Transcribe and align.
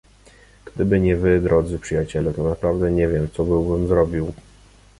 "Gdyby 0.65 0.99
nie 0.99 1.15
wy, 1.15 1.41
drodzy 1.41 1.79
przyjaciele, 1.79 2.33
to 2.33 2.43
naprawdę 2.49 2.91
nie 2.91 3.07
wiem, 3.07 3.27
co 3.33 3.43
byłbym 3.43 3.87
zrobił." 3.87 4.31